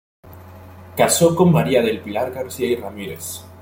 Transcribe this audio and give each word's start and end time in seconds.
Casó 0.97 1.35
con 1.35 1.51
María 1.51 1.83
del 1.83 2.01
Pilar 2.01 2.31
García 2.31 2.65
y 2.69 2.75
Ramírez. 2.75 3.45